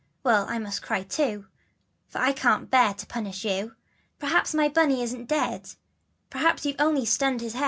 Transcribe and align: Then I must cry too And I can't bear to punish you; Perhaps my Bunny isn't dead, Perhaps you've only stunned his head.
Then 0.25 0.49
I 0.49 0.57
must 0.57 0.81
cry 0.81 1.03
too 1.03 1.45
And 2.15 2.23
I 2.23 2.31
can't 2.33 2.71
bear 2.71 2.95
to 2.95 3.05
punish 3.05 3.45
you; 3.45 3.75
Perhaps 4.17 4.51
my 4.55 4.67
Bunny 4.67 5.03
isn't 5.03 5.27
dead, 5.29 5.75
Perhaps 6.31 6.65
you've 6.65 6.81
only 6.81 7.05
stunned 7.05 7.41
his 7.41 7.53
head. 7.53 7.59